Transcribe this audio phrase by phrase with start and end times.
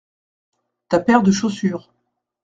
[0.89, 1.93] Ta paire de chaussures.